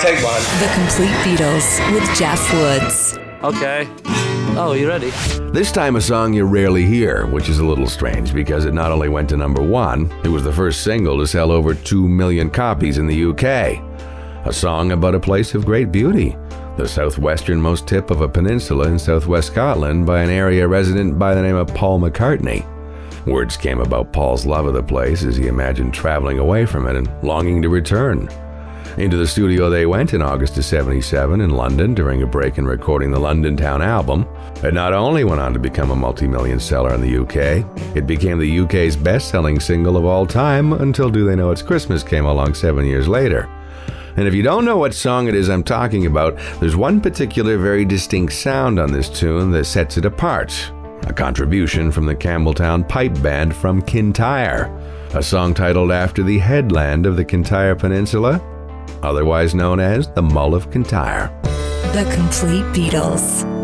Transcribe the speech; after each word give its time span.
Take 0.00 0.22
one. 0.22 0.40
The 0.60 0.70
Complete 0.74 1.10
Beatles 1.24 1.92
with 1.92 2.04
Jeff 2.16 2.52
Woods. 2.54 3.18
Okay. 3.42 3.88
Oh, 4.56 4.72
you 4.78 4.86
ready? 4.86 5.10
This 5.52 5.72
time, 5.72 5.96
a 5.96 6.00
song 6.00 6.32
you 6.32 6.44
rarely 6.44 6.84
hear, 6.84 7.26
which 7.26 7.48
is 7.48 7.58
a 7.58 7.64
little 7.64 7.88
strange 7.88 8.32
because 8.32 8.64
it 8.64 8.74
not 8.74 8.92
only 8.92 9.08
went 9.08 9.28
to 9.30 9.36
number 9.36 9.60
one, 9.60 10.08
it 10.22 10.28
was 10.28 10.44
the 10.44 10.52
first 10.52 10.84
single 10.84 11.18
to 11.18 11.26
sell 11.26 11.50
over 11.50 11.74
2 11.74 12.08
million 12.08 12.48
copies 12.48 12.98
in 12.98 13.08
the 13.08 13.24
UK. 13.24 13.82
A 14.46 14.52
song 14.52 14.92
about 14.92 15.16
a 15.16 15.20
place 15.20 15.56
of 15.56 15.66
great 15.66 15.90
beauty, 15.90 16.36
the 16.76 16.84
southwesternmost 16.84 17.88
tip 17.88 18.12
of 18.12 18.20
a 18.20 18.28
peninsula 18.28 18.86
in 18.86 19.00
southwest 19.00 19.48
Scotland 19.48 20.06
by 20.06 20.22
an 20.22 20.30
area 20.30 20.68
resident 20.68 21.18
by 21.18 21.34
the 21.34 21.42
name 21.42 21.56
of 21.56 21.74
Paul 21.74 22.00
McCartney. 22.00 22.64
Words 23.26 23.56
came 23.56 23.80
about 23.80 24.12
Paul's 24.12 24.46
love 24.46 24.66
of 24.66 24.74
the 24.74 24.82
place 24.82 25.24
as 25.24 25.36
he 25.36 25.48
imagined 25.48 25.92
traveling 25.92 26.38
away 26.38 26.66
from 26.66 26.86
it 26.86 26.94
and 26.94 27.10
longing 27.24 27.60
to 27.62 27.68
return. 27.68 28.28
Into 28.98 29.16
the 29.16 29.28
studio 29.28 29.70
they 29.70 29.86
went 29.86 30.12
in 30.12 30.22
August 30.22 30.58
of 30.58 30.64
77 30.64 31.40
in 31.40 31.50
London 31.50 31.94
during 31.94 32.22
a 32.22 32.26
break 32.26 32.58
in 32.58 32.66
recording 32.66 33.12
the 33.12 33.20
London 33.20 33.56
Town 33.56 33.80
album. 33.80 34.26
It 34.64 34.74
not 34.74 34.92
only 34.92 35.22
went 35.22 35.40
on 35.40 35.52
to 35.52 35.60
become 35.60 35.92
a 35.92 35.96
multi 35.96 36.26
million 36.26 36.58
seller 36.58 36.92
in 36.92 37.00
the 37.00 37.18
UK, 37.18 37.64
it 37.96 38.08
became 38.08 38.40
the 38.40 38.58
UK's 38.58 38.96
best 38.96 39.28
selling 39.28 39.60
single 39.60 39.96
of 39.96 40.04
all 40.04 40.26
time 40.26 40.72
until 40.72 41.10
Do 41.10 41.24
They 41.24 41.36
Know 41.36 41.52
It's 41.52 41.62
Christmas 41.62 42.02
came 42.02 42.24
along 42.24 42.54
seven 42.54 42.84
years 42.84 43.06
later. 43.06 43.48
And 44.16 44.26
if 44.26 44.34
you 44.34 44.42
don't 44.42 44.64
know 44.64 44.78
what 44.78 44.94
song 44.94 45.28
it 45.28 45.34
is 45.36 45.48
I'm 45.48 45.62
talking 45.62 46.06
about, 46.06 46.36
there's 46.58 46.74
one 46.74 47.00
particular 47.00 47.56
very 47.56 47.84
distinct 47.84 48.32
sound 48.32 48.80
on 48.80 48.90
this 48.90 49.08
tune 49.08 49.52
that 49.52 49.66
sets 49.66 49.96
it 49.96 50.06
apart. 50.06 50.72
A 51.04 51.12
contribution 51.12 51.92
from 51.92 52.04
the 52.04 52.16
Campbeltown 52.16 52.88
Pipe 52.88 53.22
Band 53.22 53.54
from 53.54 53.80
Kintyre, 53.80 54.76
a 55.14 55.22
song 55.22 55.54
titled 55.54 55.92
after 55.92 56.24
the 56.24 56.38
headland 56.38 57.06
of 57.06 57.14
the 57.14 57.24
Kintyre 57.24 57.76
Peninsula, 57.76 58.42
otherwise 59.02 59.54
known 59.54 59.80
as 59.80 60.08
the 60.12 60.22
Mull 60.22 60.54
of 60.54 60.70
Kintyre. 60.70 61.30
The 61.92 62.04
Complete 62.14 62.64
Beatles. 62.74 63.57